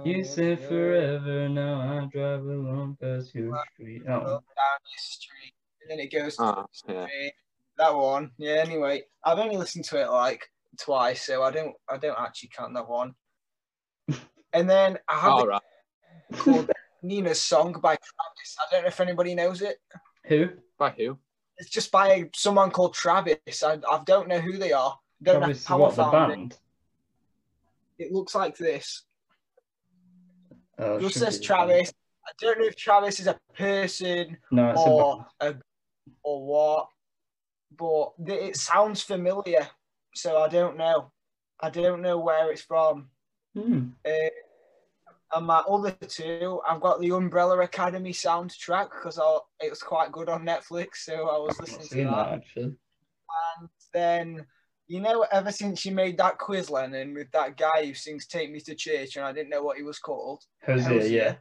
[0.04, 4.02] You said forever, now I drive along past your street.
[4.08, 6.38] Oh, down your street, and then it goes.
[6.38, 7.08] to Ah, yeah.
[7.78, 8.32] That one.
[8.38, 8.63] Yeah.
[8.65, 11.76] Anyway, I've only listened to it like twice, so I don't.
[11.89, 13.13] I don't actually count that one.
[14.54, 15.62] And then I have All the right.
[16.34, 18.58] Called Nina's Song by Travis.
[18.60, 19.78] I don't know if anybody knows it.
[20.26, 20.50] who?
[20.78, 21.18] By who?
[21.58, 23.64] It's just by someone called Travis.
[23.64, 24.98] I, I don't know who they are.
[25.24, 26.36] Don't Travis, know how what, I the found it.
[26.36, 26.58] band?
[27.98, 29.04] It looks like this.
[30.78, 31.68] Oh, Just says be the band.
[31.70, 31.94] Travis.
[32.28, 35.56] I don't know if Travis is a person No, or a,
[36.24, 36.88] or what,
[37.78, 39.68] but th- it sounds familiar.
[40.16, 41.12] So I don't know.
[41.62, 43.10] I don't know where it's from.
[43.56, 43.90] Hmm.
[44.06, 44.12] Uh,
[45.34, 49.20] and my other two, I've got the Umbrella Academy soundtrack because
[49.62, 52.42] it was quite good on Netflix, so I was listening to that.
[52.56, 52.64] that.
[52.64, 54.46] And then,
[54.88, 58.52] you know, ever since you made that quiz, Lennon, with that guy who sings "Take
[58.52, 60.44] Me to Church," and I didn't know what he was called.
[60.66, 61.40] Hozier, Hozier.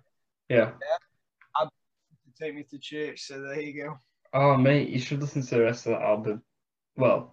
[0.49, 0.71] yeah.
[0.73, 0.73] Yeah.
[2.41, 3.23] Take Me to Church.
[3.23, 3.99] So there you go.
[4.33, 6.43] Oh, mate, you should listen to the rest of that album.
[6.97, 7.31] Well,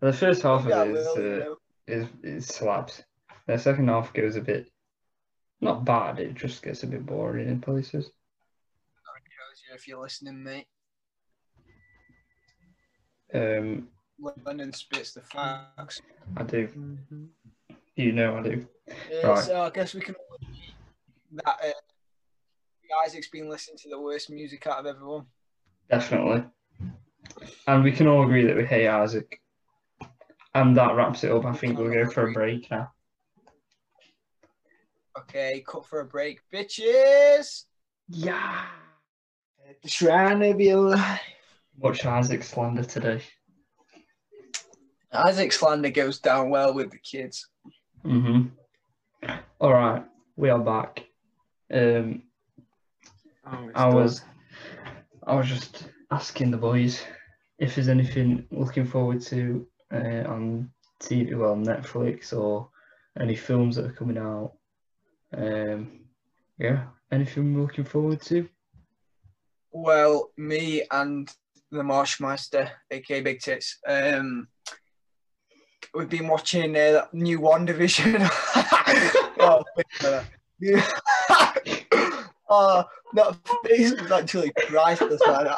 [0.00, 1.54] the first half Yeah, of it is, uh,
[1.86, 3.02] is, is slaps.
[3.46, 4.70] The second half goes a bit,
[5.60, 8.10] not bad, it just gets a bit boring in places.
[9.74, 10.66] If you're listening, mate.
[13.34, 13.88] Um,
[14.44, 16.00] Lennon spits the facts.
[16.36, 16.68] I do.
[17.96, 18.66] You know I do.
[18.88, 19.44] Uh, Right.
[19.44, 20.74] So I guess we can all agree
[21.32, 25.26] that uh, Isaac's been listening to the worst music out of everyone.
[25.90, 26.44] Definitely.
[27.66, 29.40] And we can all agree that we hate Isaac.
[30.54, 31.44] And that wraps it up.
[31.44, 32.92] I think we'll go for a break now.
[35.18, 37.64] Okay, cut for a break, bitches.
[38.08, 38.66] Yeah.
[39.86, 41.20] Trying to be alive.
[41.78, 43.22] Watch Isaac slander today.
[45.12, 47.48] Isaac slander goes down well with the kids.
[48.04, 49.28] Mm-hmm.
[49.60, 50.04] All right,
[50.36, 51.04] we are back.
[51.72, 52.22] Um,
[53.46, 53.94] Oh, it's I done.
[53.94, 54.22] was,
[55.26, 57.02] I was just asking the boys
[57.58, 60.70] if there's anything looking forward to uh, on
[61.02, 62.70] TV, well, Netflix, or
[63.20, 64.52] any films that are coming out.
[65.36, 66.00] Um,
[66.58, 68.48] yeah, anything we're looking forward to?
[69.72, 71.28] Well, me and
[71.70, 74.48] the Marshmaster, aka Big Tits, um,
[75.94, 78.28] we've been watching uh, that new WandaVision.
[79.40, 79.64] oh,
[82.48, 85.48] oh, that face was actually priceless, man.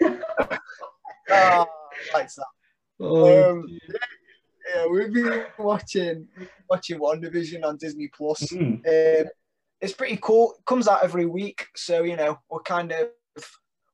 [1.30, 1.66] oh,
[2.14, 2.46] likes that.
[3.00, 3.78] Oh, Um,
[4.74, 6.28] yeah, we've been watching
[6.68, 8.42] watching WandaVision on Disney Plus.
[8.52, 9.30] mm, Um,
[9.80, 10.54] it's pretty cool.
[10.58, 13.08] It comes out every week, so you know we're kind of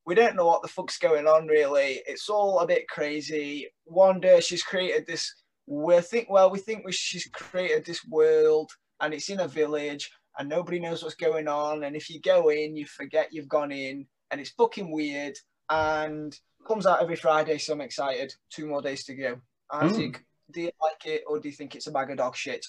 [0.05, 2.01] we don't know what the fuck's going on really.
[2.07, 3.67] It's all a bit crazy.
[3.85, 5.33] Wanda, she's created this.
[5.67, 10.11] We think well, we think we, she's created this world, and it's in a village,
[10.37, 11.83] and nobody knows what's going on.
[11.83, 15.35] And if you go in, you forget you've gone in, and it's fucking weird.
[15.71, 16.35] And
[16.67, 18.33] comes out every Friday, so I'm excited.
[18.51, 19.39] Two more days to go.
[19.71, 22.65] Isaac, do you like it, or do you think it's a bag of dog shit?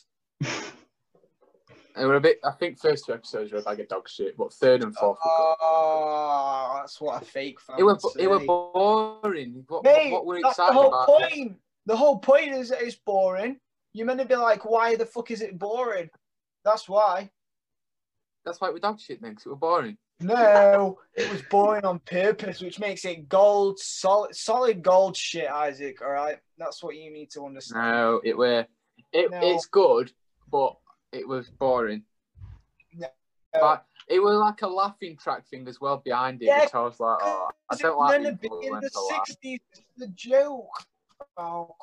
[1.97, 2.39] They were a bit.
[2.45, 5.19] I think first two episodes were a bag of dog shit, but third and fourth.
[5.25, 8.05] Oh, that's what a fake fan It was.
[8.19, 8.47] it say.
[8.47, 9.65] boring.
[9.69, 11.09] What, Mate, what we're that's the whole about?
[11.09, 11.57] point.
[11.87, 13.59] The whole point is that it's boring.
[13.93, 16.09] You're meant to be like, why the fuck is it boring?
[16.65, 17.31] That's why.
[18.45, 19.99] That's why were dog shit then, 'cause it were boring.
[20.21, 26.03] No, it was boring on purpose, which makes it gold, solid, solid gold shit, Isaac.
[26.03, 27.83] All right, that's what you need to understand.
[27.91, 28.67] No, it were.
[29.13, 29.41] It, No.
[29.43, 30.13] It's good,
[30.51, 30.77] but
[31.13, 32.05] it was boring.
[32.95, 33.09] No.
[33.53, 36.81] But it was like a laughing track thing as well behind it, Yeah, which I
[36.83, 39.27] was like, oh, I don't like be in the influence of that.
[39.27, 39.61] sixties.
[39.97, 40.69] The joke.
[41.37, 41.75] Oh,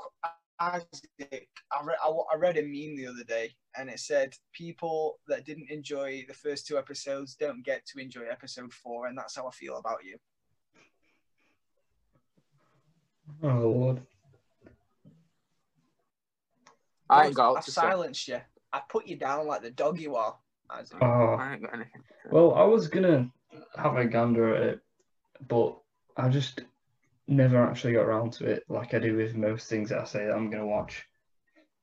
[0.59, 1.47] Isaac.
[1.71, 5.45] I read, I, I read a meme the other day, and it said people that
[5.45, 9.47] didn't enjoy the first two episodes don't get to enjoy episode four, and that's how
[9.47, 10.17] I feel about you.
[13.43, 14.01] oh lord.
[17.09, 17.71] I ain't got I've out say.
[17.71, 18.41] silenced you.
[18.73, 20.35] I put you down like the dog you are,
[20.69, 20.97] Isaac.
[21.01, 22.03] Oh, I ain't got anything.
[22.29, 23.31] well, I was gonna
[23.77, 24.79] have a gander at it,
[25.47, 25.77] but
[26.17, 26.61] I just
[27.27, 30.25] never actually got around to it, like I do with most things that I say
[30.25, 31.05] that I'm gonna watch.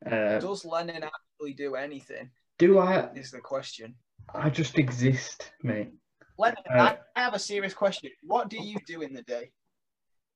[0.04, 2.30] Uh, Does Lennon actually do anything?
[2.58, 3.10] do I?
[3.14, 3.94] Is the question.
[4.34, 5.92] I just exist, mate.
[6.38, 8.10] Lennon, Uh, I I have a serious question.
[8.22, 9.50] What do you do in the day?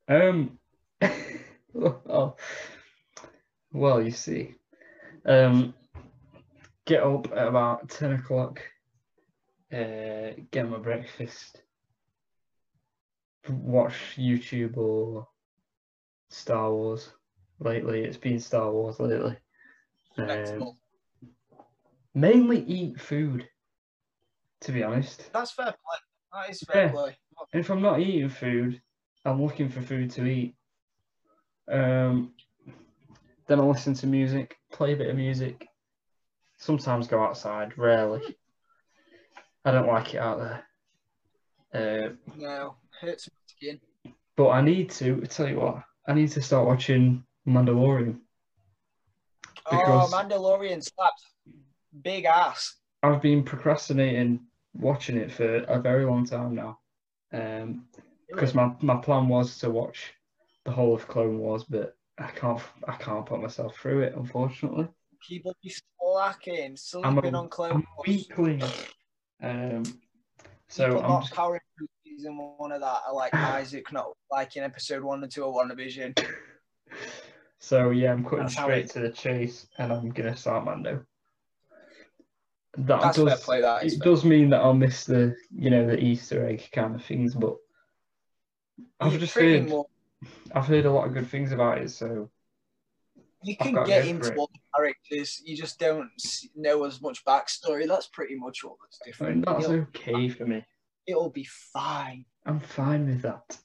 [0.08, 0.58] Um.
[1.74, 2.34] oh,
[3.72, 4.54] well, you see,
[5.26, 5.74] um,
[6.86, 8.60] get up at about ten o'clock.
[9.72, 11.62] Uh, get my breakfast.
[13.48, 15.26] Watch YouTube or
[16.30, 17.10] Star Wars.
[17.60, 19.36] Lately, it's been Star Wars lately.
[20.16, 20.76] Um,
[22.14, 23.48] mainly eat food.
[24.62, 25.98] To be honest, That's fair play.
[26.32, 26.92] That is fair Yeah.
[26.92, 27.16] play.
[27.52, 28.82] And if I'm not eating food,
[29.24, 30.56] I'm looking for food to eat.
[31.70, 32.34] Um,
[33.46, 35.66] then I listen to music, play a bit of music.
[36.56, 38.36] Sometimes go outside, rarely.
[39.64, 40.64] I don't like it out there.
[41.72, 43.80] Uh, No, hurts my skin.
[44.36, 48.20] but I need to, I tell you what, I need to start watching Mandalorian.
[49.70, 51.24] Because- Oh, Mandalorian slaps.
[52.02, 52.76] Big ass.
[53.02, 54.40] I've been procrastinating
[54.74, 56.78] watching it for a very long time now.
[57.32, 57.86] Um,
[58.28, 60.12] because my, my plan was to watch
[60.64, 64.88] the whole of Clone Wars, but I can't I can't put myself through it, unfortunately.
[65.26, 68.06] People be slacking, I'm a, on Clone I'm Wars.
[68.06, 68.62] weakling.
[69.42, 69.84] Um,
[70.68, 74.06] so People I'm not just, powering through season one of that are like Isaac, not
[74.30, 76.18] like in episode one and two of WandaVision.
[77.58, 81.04] so yeah, I'm cutting That's straight it- to the chase, and I'm gonna start Mando.
[82.76, 83.60] That That's fair does play.
[83.60, 84.12] That is it fair.
[84.12, 87.56] does mean that I'll miss the you know the Easter egg kind of things, but
[89.00, 89.86] I've You just heard much-
[90.54, 92.28] I've heard a lot of good things about it, so
[93.42, 95.40] you can get into all the characters.
[95.44, 96.10] You just don't
[96.56, 97.86] know as much backstory.
[97.86, 99.36] That's pretty much all that's I different.
[99.36, 100.64] mean, that's okay for me.
[101.08, 102.24] It'll be fine.
[102.46, 103.58] I'm fine with that.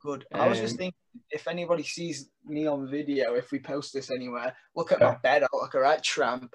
[0.00, 0.26] Good.
[0.34, 0.98] I was just Um, thinking,
[1.30, 5.44] if anybody sees me on video, if we post this anywhere, look at my bed.
[5.44, 6.54] I look a right tramp.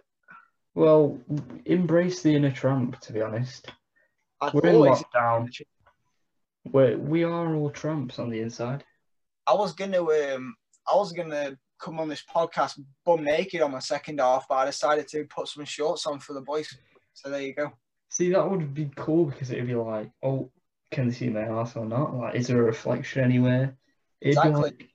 [0.76, 1.20] Well,
[1.66, 3.00] embrace the inner tramp.
[3.00, 3.72] To be honest,
[4.42, 5.50] I've we're in lockdown.
[6.66, 8.84] We're we are all tramps on the inside.
[9.48, 13.80] I was gonna um, I was gonna come on this podcast bum naked on my
[13.80, 16.68] second half, but I decided to put some shorts on for the boys.
[17.14, 17.72] So there you go.
[18.10, 20.50] See, that would be cool because it'd be like, oh,
[20.92, 22.16] can they see my ass or not?
[22.16, 23.76] Like, is there a reflection anywhere?
[24.22, 24.90] It'd Exactly.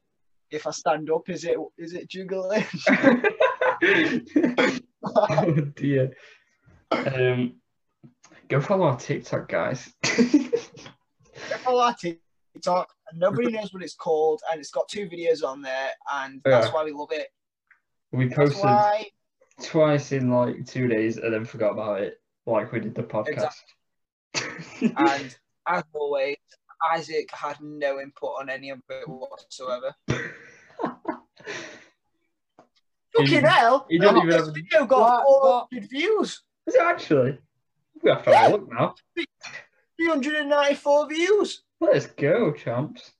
[0.51, 2.64] If I stand up, is it is it jiggling?
[2.88, 3.35] like-
[5.05, 6.12] oh dear.
[6.90, 7.55] Um,
[8.48, 9.92] go follow our TikTok, guys.
[11.64, 15.90] Follow our TikTok, nobody knows what it's called, and it's got two videos on there,
[16.12, 16.72] and that's Yeah.
[16.72, 17.29] why we love it.
[18.12, 19.07] we posted why
[19.62, 23.55] twice in like two days and then forgot about it, like we did the podcast.
[24.96, 25.37] And
[25.68, 26.37] as always,
[26.92, 29.94] Isaac had no input on any of it whatsoever.
[33.14, 33.87] Fucking He- hell!
[33.90, 35.68] he didn't even this have- video got What?
[35.70, 36.42] 400 views.
[36.66, 37.38] Is it actually?
[38.02, 38.94] We have to have a look now.
[39.96, 41.62] 394 views.
[41.81, 43.12] Let's go, champs.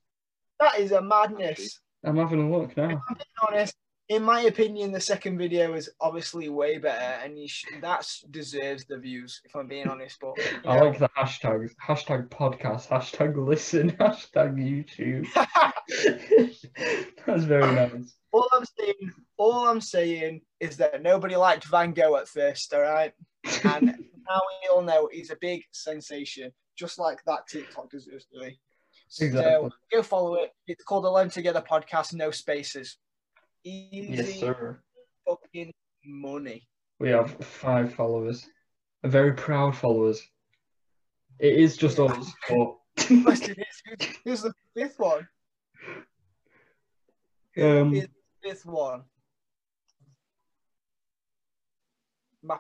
[0.59, 1.81] That is a madness.
[2.05, 2.89] I'm having a look now.
[2.89, 3.75] To be honest,
[4.15, 8.85] in my opinion, the second video is obviously way better, and you sh- that deserves
[8.85, 9.41] the views.
[9.45, 10.87] If I'm being honest, but you I know.
[10.87, 11.71] like the hashtags.
[11.85, 15.27] Hashtag podcast, hashtag listen, hashtag YouTube.
[17.27, 18.15] That's very nice.
[18.33, 22.81] all I'm saying, all I'm saying is that nobody liked Van Gogh at first, all
[22.83, 23.13] right,
[23.65, 28.41] and now we all know he's a big sensation, just like that TikTok deserves to
[28.41, 28.59] be.
[29.09, 29.71] So Exactly.
[29.93, 30.53] go follow it.
[30.67, 32.97] It's called the Alone Together Podcast, no spaces.
[33.65, 34.81] Easy Yes, sir.
[35.27, 35.73] fucking
[36.05, 36.67] money.
[36.99, 38.47] We have five followers.
[39.05, 40.23] Very proud followers.
[41.39, 42.77] It is just us, but
[43.25, 45.27] Question is, who's, who's the fifth one?
[47.59, 48.09] um, the
[48.43, 49.03] fifth one?
[52.43, 52.59] My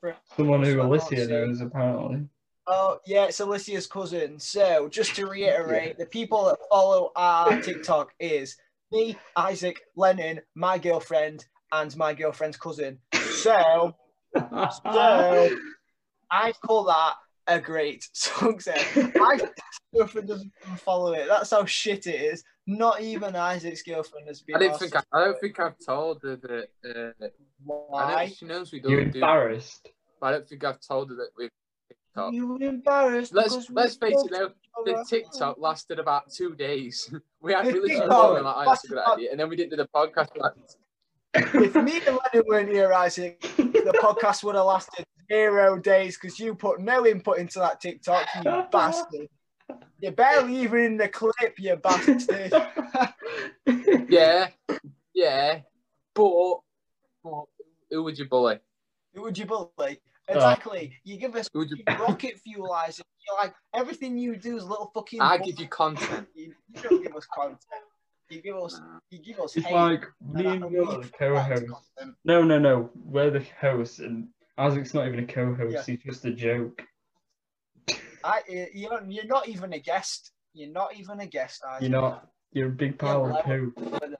[0.00, 2.26] fr- someone who Alicia knows apparently.
[2.66, 4.38] Oh, yeah, it's Alicia's cousin.
[4.38, 8.56] So, just to reiterate, the people that follow our TikTok is
[8.92, 12.98] me, Isaac, Lennon, my girlfriend, and my girlfriend's cousin.
[13.14, 13.94] So,
[14.34, 15.56] so
[16.30, 17.14] I call that
[17.46, 18.84] a great success.
[18.96, 21.26] Isaac's girlfriend doesn't follow it.
[21.28, 22.44] That's how shit it is.
[22.66, 24.56] Not even Isaac's girlfriend has been.
[24.56, 26.68] I didn't asked think I, I don't think I've told her that.
[26.84, 27.28] Uh, I
[27.64, 28.24] why.
[28.24, 29.18] know she knows we You're don't do.
[29.18, 29.88] embarrassed.
[30.20, 31.50] But I don't think I've told her that we've
[32.32, 33.34] You were embarrassed.
[33.34, 34.48] Let's let's face it talked now.
[34.84, 37.12] The about- TikTok lasted about two days.
[37.42, 39.40] We had The we literally TikTok told her like, oh, that's a good idea, and
[39.40, 40.28] then we didn't do the podcast.
[41.32, 46.38] If me and Lennon weren't here, Isaac, the podcast would have lasted zero days because
[46.38, 49.28] you put no input into that TikTok, you bastard.
[50.00, 52.52] You're barely even in the clip, you bastard.
[54.10, 54.48] yeah,
[55.14, 55.60] yeah,
[56.14, 56.58] but
[57.22, 57.44] but
[57.90, 58.58] who would you bully?
[59.14, 60.00] Who would you bully?
[60.36, 60.92] Exactly.
[61.04, 61.66] You give us you?
[61.88, 63.06] rocket fuel, Isaac.
[63.26, 65.20] You're like, everything you do is little fucking.
[65.20, 66.28] I give you content.
[66.34, 67.60] You, you don't give us content.
[68.28, 68.80] You give us.
[69.10, 69.74] You give us It's hate.
[69.74, 71.66] like me and and Will are the co-hosts.
[72.24, 72.90] No, no, no.
[73.04, 75.74] We're the hosts, and Isaac's not even a co-host.
[75.74, 75.82] Yeah.
[75.82, 76.82] He's just a joke.
[78.22, 78.40] I,
[78.72, 80.30] you're, you're not even a guest.
[80.52, 81.82] You're not even a guest, Isaac.
[81.90, 82.28] You're not.
[82.52, 83.70] You're a big pile of level.
[83.76, 83.92] poo.
[83.94, 84.16] Other.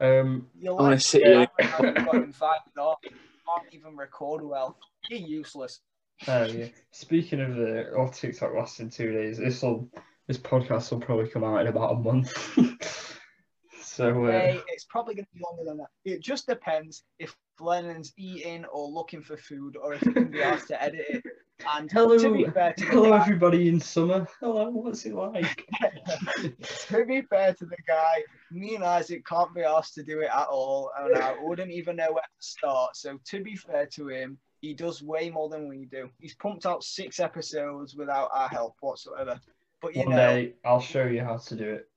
[0.00, 1.46] Um, You're I wanna sit here.
[3.46, 3.64] I got invited on.
[3.64, 4.76] You can't even record well.
[5.08, 5.80] You're useless.
[6.28, 6.66] oh yeah.
[6.92, 9.88] Speaking of the our TikTok lasting two days, this will
[10.28, 12.32] this podcast will probably come out in about a month.
[13.82, 15.88] so uh, Hey, it's probably going to be longer than that.
[16.04, 20.42] It just depends if Lennon's eating or looking for food or if he can be
[20.42, 21.22] asked to edit it.
[21.70, 24.26] And Hello, to be fair to hello, everybody in summer.
[24.40, 25.66] Hello, what's it like?
[26.88, 30.30] to be fair to the guy, me and Isaac can't be asked to do it
[30.32, 32.96] at all, and I wouldn't even know where to start.
[32.96, 36.08] So to be fair to him, he does way more than we do.
[36.18, 39.40] He's pumped out six episodes without our help whatsoever.
[39.80, 41.88] But you One know, day I'll show you how to do it,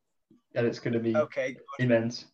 [0.56, 1.54] and it's going to be okay.
[1.54, 1.64] good.
[1.86, 2.26] immense.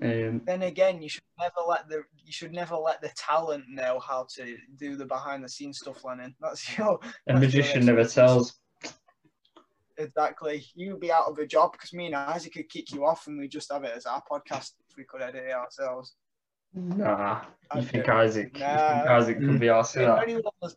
[0.00, 3.98] Um, Then again, you should never let the you should never let the talent know
[4.00, 6.34] how to do the behind the scenes stuff, Lennon.
[6.40, 8.58] That's your a That's your magician never tells.
[9.96, 10.64] exactly.
[10.74, 13.38] You'd be out of a job because me and Isaac could kick you off, and
[13.38, 16.14] we just have it as our podcast if we could edit it ourselves.
[16.74, 17.40] Nah,
[17.74, 17.86] you Okay.
[17.90, 18.50] think Isaac?
[18.52, 19.16] You think Nah.
[19.16, 20.22] Isaac could be asked If that?
[20.22, 20.72] anyone was,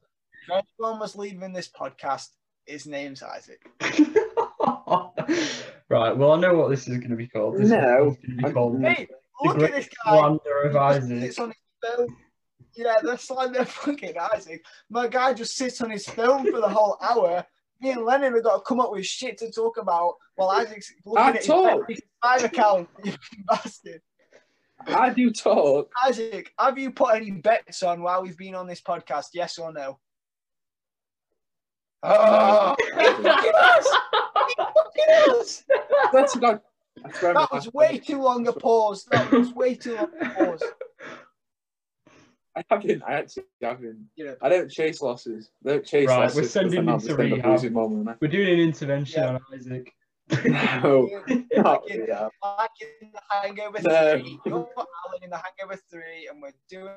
[0.48, 0.50] if
[0.80, 2.30] anyone was leaving this podcast,
[2.66, 3.62] his name's Isaac.
[5.90, 6.16] right.
[6.18, 7.58] Well, I know what this is going to be called.
[7.58, 8.12] This No.
[8.12, 10.18] is going to be called Hey, the look at this guy.
[10.18, 11.12] Slander of Isaac.
[11.40, 11.58] on his
[11.96, 12.08] phone.
[12.76, 14.64] Yeah, that's like the fucking Isaac.
[14.90, 17.46] My guy just sits on his phone for the whole hour.
[17.82, 20.94] Me and Lennon have got to come up with shit to talk about while Isaac's
[21.06, 21.90] looking I at his talk.
[22.24, 22.90] five account.
[23.06, 23.14] You
[23.48, 24.02] bastard.
[24.88, 25.92] I do talk.
[26.06, 29.28] Isaac, have you put any bets on while we've been on this podcast?
[29.34, 30.00] Yes or no?
[32.04, 33.52] Oh, he fucking.
[34.48, 35.64] He fucking has.
[36.12, 36.62] That's God.
[37.14, 39.06] I swear That my- was way too long a pause.
[39.12, 40.64] That was way too long a pause.
[42.56, 43.02] I haven't.
[43.08, 44.10] I actually haven't.
[44.16, 45.52] You know, I don't chase losses.
[45.66, 47.46] I don't chase Right, we're sending then him to rehab.
[47.46, 47.74] losing.
[47.74, 49.30] We're doing an intervention Yeah.
[49.36, 49.94] on Isaac.
[50.46, 51.08] No,
[51.56, 52.32] not Like in- rehab.
[52.44, 52.70] like
[53.02, 54.20] in the Hangover No.
[54.20, 54.40] 3.
[54.46, 56.90] You're Alan in the Hangover 3, and we're doing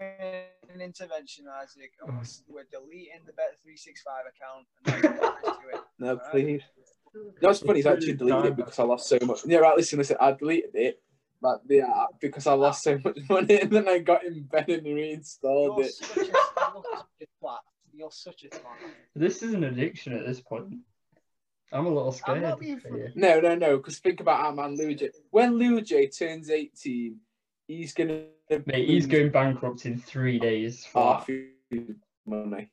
[0.00, 1.92] an intervention, Isaac.
[2.00, 2.44] And we're, oh.
[2.48, 4.66] we're deleting the Bet365 account.
[4.86, 5.84] And that's what there is to it.
[5.98, 6.30] No, Alright.
[6.30, 6.62] please.
[7.14, 9.40] You know what's funny is I actually deleted it because I lost so much.
[9.46, 9.76] Yeah, right.
[9.76, 10.16] Listen, listen.
[10.20, 11.00] I deleted it,
[11.40, 14.68] but the app, because I lost so much money, and then I got in bed
[14.68, 15.92] and reinstalled You're it.
[15.92, 17.58] such, a, you're such a twat.
[17.92, 18.90] You're such a twat.
[19.14, 20.74] This is an addiction at this point.
[21.72, 22.58] I'm a little scared.
[22.80, 23.12] for.
[23.14, 23.76] No, no, no.
[23.76, 25.10] Because think about our man Lou J.
[25.30, 27.18] When Lou J turns eighteen,
[27.66, 28.24] he's gonna.
[28.66, 30.84] Mate, he's going bankrupt in three days.
[30.94, 31.38] half flat.
[31.70, 31.96] his
[32.26, 32.70] money.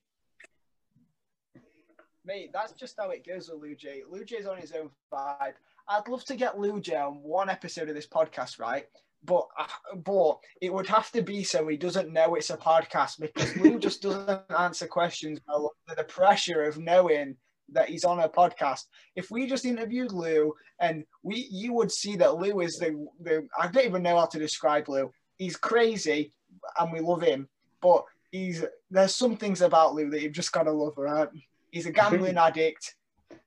[2.24, 4.04] Mate, that's just how it goes with Lou J.
[4.10, 5.54] Lou J's on his own vibe.
[5.88, 8.86] I'd love to get Lou J on one episode of this podcast, right?
[9.24, 13.20] But uh, but it would have to be so he doesn't know it's a podcast
[13.20, 17.36] because Lou just doesn't answer questions under the pressure of knowing
[17.72, 18.84] that he's on a podcast.
[19.16, 23.48] If we just interviewed Lou and we you would see that Lou is the, the
[23.60, 25.12] I don't even know how to describe Lou.
[25.38, 26.34] He's crazy
[26.80, 27.48] and we love him,
[27.82, 31.30] but he's there's some things about Lou that you've just gotta love, right?
[31.72, 32.96] He's a gambling addict.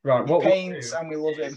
[0.02, 1.56] Right, He what we'll paints do, and we love him.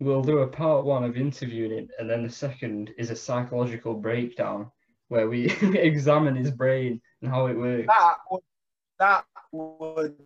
[0.00, 3.94] we'll do a part one of interviewing him, and then the second is a psychological
[3.94, 4.70] breakdown
[5.08, 7.86] where we examine his brain and how it works.
[7.86, 8.42] That would,
[8.98, 10.16] that would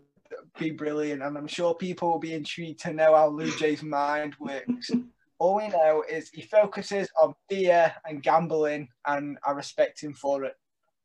[0.58, 4.34] be brilliant, and I'm sure people will be intrigued to know how Lou J's mind
[4.40, 4.90] works.
[5.40, 10.42] All we know is he focuses on beer and gambling, and I respect him for
[10.44, 10.54] it.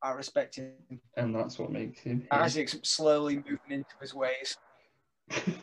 [0.03, 0.73] I respect him.
[1.15, 2.21] And that's what makes him.
[2.21, 2.27] him.
[2.29, 4.57] Isaac's slowly moving into his ways.
[5.31, 5.53] see,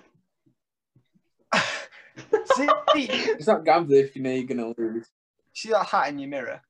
[2.95, 5.07] It's not gambling if you know you're gonna lose.
[5.55, 6.61] see that hat in your mirror?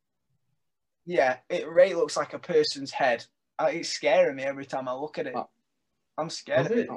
[1.06, 3.24] Yeah, it really looks like a person's head.
[3.58, 5.34] Uh, It's scaring me every time I look at it.
[5.36, 5.48] Oh.
[6.18, 6.78] I'm scared of it?
[6.80, 6.90] it.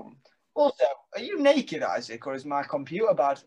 [0.55, 0.83] Also,
[1.15, 3.39] are you naked, Isaac, or is my computer bad?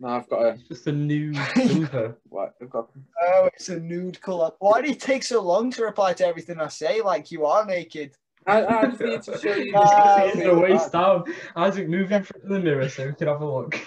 [0.00, 2.16] No, I've got a It's just a new silver.
[2.28, 2.54] what?
[2.60, 2.88] I've got.
[3.22, 4.50] Oh, it's a nude colour.
[4.58, 7.64] Why do you take so long to reply to everything I say like you are
[7.64, 8.14] naked?
[8.46, 9.72] I, I just need to show you.
[9.72, 9.90] This.
[10.36, 11.24] it's a waste down.
[11.56, 13.80] Isaac, move in front of the mirror so we can have a look.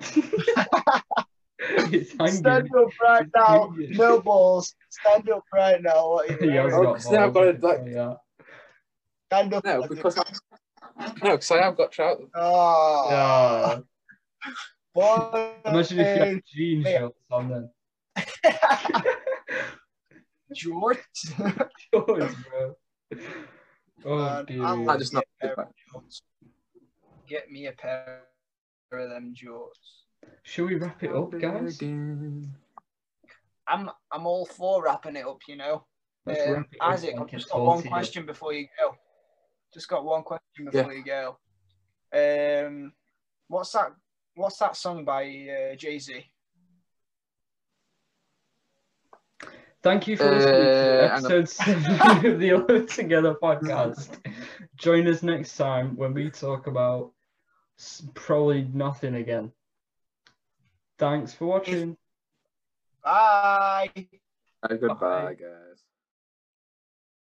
[1.60, 2.34] it's hanging.
[2.34, 3.74] Stand up right It's now.
[3.90, 4.74] No balls.
[4.90, 6.10] Stand up right now.
[6.10, 6.74] What are you He has?
[6.74, 7.60] Oh, got 'cause now I've got I a, can
[7.92, 8.22] tell.
[9.30, 9.64] Stand up.
[9.64, 12.28] No, because no, because I have got trousers.
[12.34, 13.70] Oh, ah.
[13.70, 13.80] Yeah.
[14.98, 15.52] boy.
[15.66, 16.98] Imagine if you had jean Yeah.
[16.98, 17.70] shorts on then.
[20.54, 20.98] George.
[21.92, 22.74] Shorts, bro.
[24.04, 24.64] Oh, Man, dear.
[24.64, 25.24] I I love just not.
[25.42, 25.72] get a pair of
[26.02, 26.22] jorts.
[27.28, 28.22] Get me a pair
[28.92, 30.04] of them jorts.
[30.42, 31.80] Shall we wrap it up, guys?
[31.82, 32.54] I'm
[34.10, 35.84] I'm all for wrapping it up, you know.
[36.24, 37.92] Let's Um, wrap it up Isaac, I've just got one tortilla.
[37.92, 38.94] question before you go.
[39.74, 41.38] Just got one question before you go.
[42.14, 42.94] Um,
[43.48, 43.92] what's that?
[44.38, 46.24] What's that song by uh, Jay Z?
[49.82, 51.32] Thank you for listening to Uh, hang on.
[51.32, 54.16] episode seven of the All Together podcast.
[54.76, 57.10] Join us next time when we talk about
[58.14, 59.50] probably nothing again.
[60.98, 61.96] Thanks for watching.
[63.02, 63.90] Bye.
[64.68, 65.67] Goodbye, guys.